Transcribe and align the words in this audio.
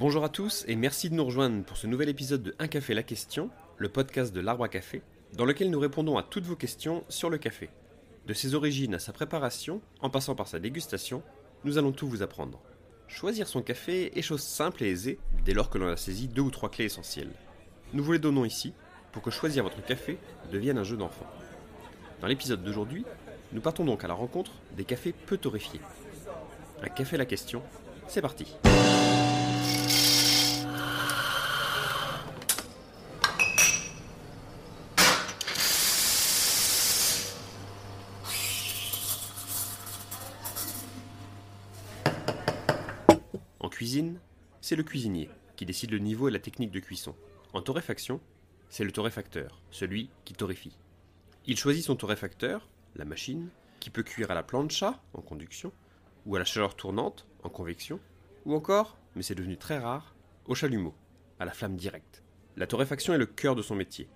Bonjour 0.00 0.24
à 0.24 0.30
tous 0.30 0.64
et 0.66 0.76
merci 0.76 1.10
de 1.10 1.14
nous 1.14 1.26
rejoindre 1.26 1.62
pour 1.62 1.76
ce 1.76 1.86
nouvel 1.86 2.08
épisode 2.08 2.42
de 2.42 2.54
Un 2.58 2.68
café 2.68 2.94
la 2.94 3.02
question, 3.02 3.50
le 3.76 3.90
podcast 3.90 4.32
de 4.32 4.40
l'arbre 4.40 4.64
à 4.64 4.70
café, 4.70 5.02
dans 5.34 5.44
lequel 5.44 5.68
nous 5.68 5.78
répondons 5.78 6.16
à 6.16 6.22
toutes 6.22 6.46
vos 6.46 6.56
questions 6.56 7.04
sur 7.10 7.28
le 7.28 7.36
café. 7.36 7.68
De 8.26 8.32
ses 8.32 8.54
origines 8.54 8.94
à 8.94 8.98
sa 8.98 9.12
préparation, 9.12 9.82
en 10.00 10.08
passant 10.08 10.34
par 10.34 10.48
sa 10.48 10.58
dégustation, 10.58 11.22
nous 11.64 11.76
allons 11.76 11.92
tout 11.92 12.08
vous 12.08 12.22
apprendre. 12.22 12.62
Choisir 13.08 13.46
son 13.46 13.60
café 13.60 14.18
est 14.18 14.22
chose 14.22 14.40
simple 14.40 14.84
et 14.84 14.88
aisée 14.88 15.18
dès 15.44 15.52
lors 15.52 15.68
que 15.68 15.76
l'on 15.76 15.88
a 15.88 15.98
saisi 15.98 16.28
deux 16.28 16.40
ou 16.40 16.50
trois 16.50 16.70
clés 16.70 16.86
essentielles. 16.86 17.34
Nous 17.92 18.02
vous 18.02 18.12
les 18.12 18.18
donnons 18.18 18.46
ici 18.46 18.72
pour 19.12 19.20
que 19.20 19.30
choisir 19.30 19.64
votre 19.64 19.84
café 19.84 20.16
devienne 20.50 20.78
un 20.78 20.82
jeu 20.82 20.96
d'enfant. 20.96 21.26
Dans 22.22 22.26
l'épisode 22.26 22.64
d'aujourd'hui, 22.64 23.04
nous 23.52 23.60
partons 23.60 23.84
donc 23.84 24.02
à 24.02 24.08
la 24.08 24.14
rencontre 24.14 24.52
des 24.78 24.84
cafés 24.84 25.12
peu 25.12 25.36
torréfiés. 25.36 25.82
Un 26.82 26.88
café 26.88 27.18
la 27.18 27.26
question, 27.26 27.62
c'est 28.08 28.22
parti. 28.22 28.56
En 43.60 43.68
cuisine, 43.68 44.18
c'est 44.62 44.74
le 44.74 44.82
cuisinier 44.82 45.28
qui 45.54 45.66
décide 45.66 45.90
le 45.90 45.98
niveau 45.98 46.28
et 46.28 46.30
la 46.30 46.38
technique 46.38 46.70
de 46.70 46.80
cuisson. 46.80 47.14
En 47.52 47.60
torréfaction, 47.60 48.18
c'est 48.70 48.84
le 48.84 48.92
torréfacteur, 48.92 49.60
celui 49.70 50.08
qui 50.24 50.32
torréfie. 50.32 50.78
Il 51.46 51.58
choisit 51.58 51.84
son 51.84 51.94
torréfacteur, 51.94 52.66
la 52.96 53.04
machine, 53.04 53.50
qui 53.78 53.90
peut 53.90 54.02
cuire 54.02 54.30
à 54.30 54.34
la 54.34 54.42
plancha, 54.42 55.02
en 55.12 55.20
conduction, 55.20 55.72
ou 56.24 56.36
à 56.36 56.38
la 56.38 56.46
chaleur 56.46 56.74
tournante, 56.74 57.26
en 57.42 57.50
convection, 57.50 58.00
ou 58.46 58.54
encore, 58.54 58.96
mais 59.14 59.22
c'est 59.22 59.34
devenu 59.34 59.58
très 59.58 59.78
rare, 59.78 60.14
au 60.46 60.54
chalumeau, 60.54 60.94
à 61.38 61.44
la 61.44 61.52
flamme 61.52 61.76
directe. 61.76 62.22
La 62.56 62.66
torréfaction 62.66 63.12
est 63.12 63.18
le 63.18 63.26
cœur 63.26 63.56
de 63.56 63.62
son 63.62 63.74
métier. 63.74 64.08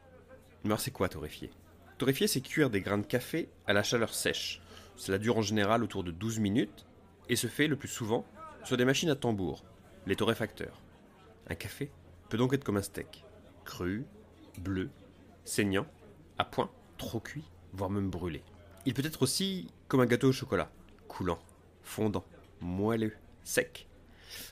Mais 0.65 0.75
c'est 0.79 0.91
quoi 0.91 1.11
torréfier? 1.11 1.51
Torréfier, 1.99 2.29
c'est 2.29 2.41
cuire 2.41 2.71
des 2.71 2.81
grains 2.81 2.99
de 2.99 3.07
café 3.07 3.51
à 3.67 3.75
la 3.75 3.83
chaleur 3.83 4.15
sèche. 4.15 4.63
Cela 4.97 5.19
dure 5.19 5.37
en 5.37 5.43
général 5.43 5.85
autour 5.85 6.03
de 6.03 6.13
12 6.13 6.39
minutes 6.39 6.87
et 7.29 7.37
se 7.37 7.47
fait 7.47 7.67
le 7.67 7.77
plus 7.77 7.89
souvent 7.89 8.25
sur 8.65 8.77
des 8.77 8.85
machines 8.85 9.11
à 9.11 9.15
tambour, 9.15 9.65
les 10.07 10.17
torréfacteurs. 10.17 10.81
Un 11.49 11.55
café 11.55 11.91
peut 12.29 12.39
donc 12.39 12.55
être 12.55 12.65
comme 12.65 12.79
un 12.79 12.83
steak, 12.83 13.25
cru, 13.65 14.05
bleu, 14.59 14.91
saignant, 15.45 15.87
à 16.39 16.45
point, 16.45 16.71
trop 16.97 17.21
cuit, 17.21 17.45
voire 17.73 17.91
même 17.91 18.11
brûlé. 18.11 18.43
Il 18.87 18.95
peut 18.95 19.05
être 19.05 19.23
aussi 19.23 19.69
comme 19.89 20.01
un 20.01 20.07
gâteau 20.07 20.29
au 20.29 20.33
chocolat, 20.33 20.71
coulant, 21.09 21.39
fondant, 21.83 22.25
moelleux, 22.61 23.13
sec, 23.43 23.87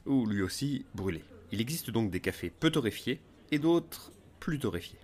ou 0.04 0.26
lui 0.26 0.42
aussi 0.42 0.84
brûlé. 0.94 1.24
Il 1.50 1.60
existe 1.60 1.90
donc 1.90 2.10
des 2.10 2.20
cafés 2.20 2.50
peu 2.50 2.70
torréfiés 2.70 3.20
et 3.50 3.58
d'autres 3.58 4.12
plus 4.40 4.58
torréfiés. 4.58 4.98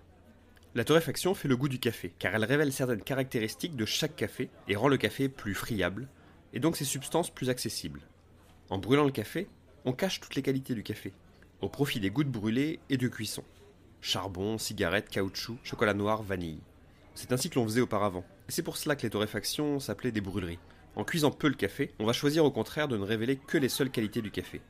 La 0.75 0.83
torréfaction 0.83 1.33
fait 1.33 1.47
le 1.47 1.57
goût 1.57 1.67
du 1.67 1.79
café, 1.79 2.13
car 2.19 2.35
elle 2.35 2.45
révèle 2.45 2.71
certaines 2.71 3.03
caractéristiques 3.03 3.75
de 3.75 3.85
chaque 3.85 4.15
café 4.15 4.49
et 4.67 4.75
rend 4.75 4.87
le 4.87 4.97
café 4.97 5.29
plus 5.29 5.55
friable, 5.55 6.07
et 6.53 6.59
donc 6.59 6.77
ses 6.77 6.85
substances 6.85 7.31
plus 7.31 7.49
accessibles. 7.49 8.01
En 8.69 8.77
brûlant 8.77 9.05
le 9.05 9.11
café, 9.11 9.47
on 9.85 9.93
cache 9.93 10.19
toutes 10.19 10.35
les 10.35 10.43
qualités 10.43 10.75
du 10.75 10.83
café, 10.83 11.11
au 11.61 11.69
profit 11.69 11.99
des 11.99 12.11
gouttes 12.11 12.29
brûlées 12.29 12.79
et 12.89 12.97
de 12.97 13.07
cuisson. 13.07 13.43
Charbon, 13.99 14.59
cigarette, 14.59 15.09
caoutchouc, 15.09 15.57
chocolat 15.63 15.95
noir, 15.95 16.21
vanille. 16.21 16.61
C'est 17.15 17.31
ainsi 17.31 17.49
que 17.49 17.55
l'on 17.55 17.65
faisait 17.65 17.81
auparavant. 17.81 18.23
Et 18.47 18.51
c'est 18.51 18.61
pour 18.61 18.77
cela 18.77 18.95
que 18.95 19.01
les 19.01 19.09
torréfactions 19.09 19.79
s'appelaient 19.79 20.11
des 20.11 20.21
brûleries. 20.21 20.59
En 20.95 21.03
cuisant 21.03 21.31
peu 21.31 21.47
le 21.47 21.55
café, 21.55 21.93
on 21.99 22.05
va 22.05 22.13
choisir 22.13 22.45
au 22.45 22.51
contraire 22.51 22.87
de 22.87 22.97
ne 22.97 23.03
révéler 23.03 23.37
que 23.37 23.57
les 23.57 23.69
seules 23.69 23.89
qualités 23.89 24.21
du 24.21 24.29
café. 24.31 24.61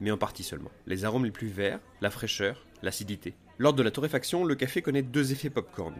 Mais 0.00 0.12
en 0.12 0.18
partie 0.18 0.44
seulement. 0.44 0.70
Les 0.86 1.04
arômes 1.04 1.24
les 1.24 1.32
plus 1.32 1.48
verts, 1.48 1.80
la 2.00 2.10
fraîcheur, 2.10 2.64
l'acidité. 2.82 3.34
Lors 3.58 3.74
de 3.74 3.82
la 3.82 3.90
torréfaction, 3.90 4.44
le 4.44 4.54
café 4.54 4.82
connaît 4.82 5.02
deux 5.02 5.32
effets 5.32 5.50
popcorn, 5.50 5.94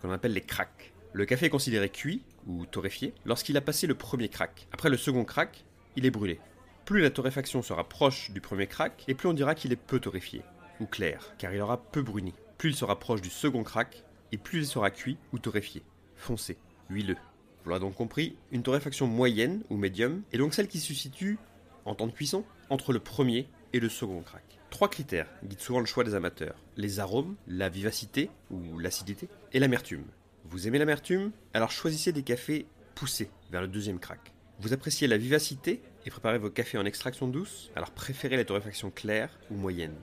qu'on 0.00 0.12
appelle 0.12 0.32
les 0.32 0.42
cracks. 0.42 0.92
Le 1.12 1.26
café 1.26 1.46
est 1.46 1.50
considéré 1.50 1.88
cuit, 1.88 2.22
ou 2.46 2.66
torréfié, 2.66 3.14
lorsqu'il 3.24 3.56
a 3.56 3.60
passé 3.62 3.86
le 3.86 3.94
premier 3.94 4.28
crack. 4.28 4.68
Après 4.72 4.90
le 4.90 4.96
second 4.96 5.24
crack, 5.24 5.64
il 5.96 6.06
est 6.06 6.10
brûlé. 6.10 6.38
Plus 6.84 7.00
la 7.00 7.10
torréfaction 7.10 7.62
sera 7.62 7.88
proche 7.88 8.32
du 8.32 8.40
premier 8.40 8.66
crack, 8.66 9.04
et 9.06 9.14
plus 9.14 9.28
on 9.28 9.34
dira 9.34 9.54
qu'il 9.54 9.72
est 9.72 9.76
peu 9.76 10.00
torréfié, 10.00 10.42
ou 10.80 10.86
clair, 10.86 11.34
car 11.38 11.54
il 11.54 11.60
aura 11.60 11.80
peu 11.80 12.02
bruni. 12.02 12.34
Plus 12.58 12.70
il 12.70 12.76
sera 12.76 12.98
proche 12.98 13.20
du 13.20 13.30
second 13.30 13.62
crack, 13.62 14.04
et 14.32 14.36
plus 14.36 14.58
il 14.58 14.66
sera 14.66 14.90
cuit 14.90 15.16
ou 15.32 15.38
torréfié, 15.38 15.82
foncé, 16.16 16.58
huileux. 16.90 17.16
Vous 17.62 17.70
l'aurez 17.70 17.80
donc 17.80 17.94
compris, 17.94 18.36
une 18.50 18.64
torréfaction 18.64 19.06
moyenne 19.06 19.62
ou 19.70 19.76
médium 19.76 20.22
est 20.32 20.38
donc 20.38 20.54
celle 20.54 20.66
qui 20.66 20.80
se 20.80 20.92
situe, 20.92 21.38
en 21.84 21.94
temps 21.94 22.08
de 22.08 22.12
cuisson, 22.12 22.44
entre 22.68 22.92
le 22.92 22.98
premier 22.98 23.48
et 23.72 23.78
le 23.78 23.88
second 23.88 24.20
crack. 24.22 24.58
Trois 24.70 24.88
critères 24.88 25.28
guident 25.44 25.60
souvent 25.60 25.80
le 25.80 25.86
choix 25.86 26.02
des 26.02 26.14
amateurs 26.14 26.56
les 26.76 26.98
arômes, 26.98 27.36
la 27.46 27.68
vivacité 27.68 28.30
ou 28.50 28.78
l'acidité, 28.78 29.28
et 29.52 29.60
l'amertume. 29.60 30.04
Vous 30.46 30.66
aimez 30.66 30.78
l'amertume? 30.78 31.30
Alors 31.54 31.70
choisissez 31.70 32.10
des 32.10 32.22
cafés 32.22 32.66
poussés 32.94 33.30
vers 33.50 33.60
le 33.60 33.68
deuxième 33.68 34.00
crack. 34.00 34.32
Vous 34.58 34.72
appréciez 34.72 35.06
la 35.06 35.18
vivacité 35.18 35.82
et 36.04 36.10
préparez 36.10 36.38
vos 36.38 36.50
cafés 36.50 36.78
en 36.78 36.84
extraction 36.84 37.28
douce 37.28 37.70
Alors 37.76 37.90
préférez 37.90 38.36
la 38.36 38.44
torréfaction 38.44 38.90
claire 38.90 39.30
ou 39.50 39.56
moyenne. 39.56 39.96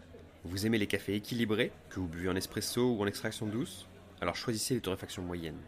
Vous 0.46 0.66
aimez 0.66 0.78
les 0.78 0.88
cafés 0.88 1.16
équilibrés, 1.16 1.72
que 1.90 2.00
vous 2.00 2.08
buvez 2.08 2.30
en 2.30 2.36
espresso 2.36 2.96
ou 2.96 3.02
en 3.02 3.08
extraction 3.08 3.46
douce 3.46 3.88
Alors 4.22 4.36
choisissez 4.36 4.74
les 4.74 4.82
torréfactions 4.82 5.22
moyennes. 5.22 5.60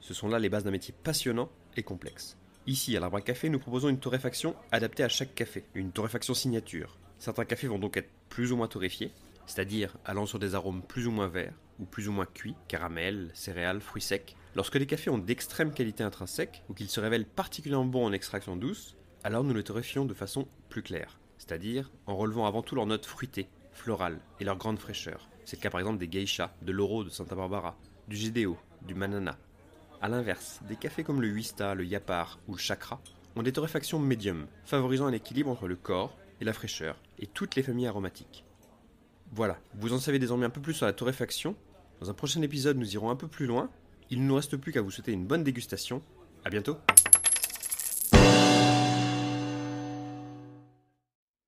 Ce 0.00 0.14
sont 0.14 0.28
là 0.28 0.38
les 0.38 0.48
bases 0.48 0.64
d'un 0.64 0.70
métier 0.70 0.94
passionnant 1.02 1.50
et 1.76 1.82
complexe. 1.82 2.36
Ici, 2.66 2.96
à 2.96 3.00
l'Arbre 3.00 3.18
à 3.18 3.20
Café, 3.20 3.50
nous 3.50 3.58
proposons 3.58 3.90
une 3.90 3.98
torréfaction 3.98 4.54
adaptée 4.72 5.02
à 5.02 5.08
chaque 5.08 5.34
café, 5.34 5.64
une 5.74 5.92
torréfaction 5.92 6.32
signature. 6.32 6.96
Certains 7.18 7.44
cafés 7.44 7.68
vont 7.68 7.78
donc 7.78 7.98
être 7.98 8.08
plus 8.30 8.52
ou 8.52 8.56
moins 8.56 8.68
torréfiés, 8.68 9.12
c'est-à-dire 9.46 9.96
allant 10.06 10.24
sur 10.24 10.38
des 10.38 10.54
arômes 10.54 10.82
plus 10.82 11.06
ou 11.06 11.10
moins 11.10 11.28
verts, 11.28 11.52
ou 11.78 11.84
plus 11.84 12.08
ou 12.08 12.12
moins 12.12 12.26
cuits, 12.26 12.54
caramel, 12.68 13.30
céréales, 13.34 13.80
fruits 13.80 14.00
secs. 14.00 14.34
Lorsque 14.54 14.76
les 14.76 14.86
cafés 14.86 15.10
ont 15.10 15.18
d'extrême 15.18 15.74
qualité 15.74 16.04
intrinsèque, 16.04 16.62
ou 16.70 16.74
qu'ils 16.74 16.88
se 16.88 17.00
révèlent 17.00 17.26
particulièrement 17.26 17.84
bons 17.84 18.06
en 18.06 18.12
extraction 18.12 18.56
douce, 18.56 18.96
alors 19.24 19.42
nous 19.42 19.54
les 19.54 19.64
torréfions 19.64 20.04
de 20.04 20.12
façon 20.12 20.46
plus 20.68 20.82
claire, 20.82 21.18
c'est-à-dire 21.38 21.90
en 22.06 22.14
relevant 22.14 22.46
avant 22.46 22.62
tout 22.62 22.74
leurs 22.74 22.86
notes 22.86 23.06
fruitées, 23.06 23.48
florales 23.72 24.20
et 24.38 24.44
leur 24.44 24.58
grande 24.58 24.78
fraîcheur. 24.78 25.28
C'est 25.46 25.56
le 25.56 25.62
cas 25.62 25.70
par 25.70 25.80
exemple 25.80 25.98
des 25.98 26.10
geishas, 26.10 26.54
de 26.62 26.72
l'oro 26.72 27.04
de 27.04 27.08
Santa 27.08 27.34
Barbara, 27.34 27.76
du 28.06 28.16
GDO, 28.16 28.58
du 28.82 28.94
manana. 28.94 29.38
A 30.02 30.08
l'inverse, 30.08 30.60
des 30.68 30.76
cafés 30.76 31.04
comme 31.04 31.22
le 31.22 31.28
Huista, 31.28 31.74
le 31.74 31.86
Yapar 31.86 32.38
ou 32.46 32.52
le 32.52 32.58
Chakra 32.58 33.00
ont 33.34 33.42
des 33.42 33.52
torréfactions 33.52 33.98
médium, 33.98 34.46
favorisant 34.66 35.06
un 35.06 35.12
équilibre 35.12 35.50
entre 35.50 35.66
le 35.66 35.76
corps 35.76 36.16
et 36.40 36.44
la 36.44 36.52
fraîcheur, 36.52 36.96
et 37.18 37.26
toutes 37.26 37.56
les 37.56 37.62
familles 37.62 37.86
aromatiques. 37.86 38.44
Voilà, 39.32 39.58
vous 39.74 39.94
en 39.94 39.98
savez 39.98 40.18
désormais 40.18 40.46
un 40.46 40.50
peu 40.50 40.60
plus 40.60 40.74
sur 40.74 40.86
la 40.86 40.92
torréfaction. 40.92 41.56
Dans 42.00 42.10
un 42.10 42.14
prochain 42.14 42.42
épisode, 42.42 42.76
nous 42.76 42.92
irons 42.92 43.10
un 43.10 43.16
peu 43.16 43.26
plus 43.26 43.46
loin. 43.46 43.70
Il 44.10 44.22
ne 44.22 44.28
nous 44.28 44.34
reste 44.34 44.56
plus 44.58 44.70
qu'à 44.70 44.82
vous 44.82 44.90
souhaiter 44.90 45.12
une 45.12 45.26
bonne 45.26 45.42
dégustation. 45.42 46.02
A 46.44 46.50
bientôt 46.50 46.76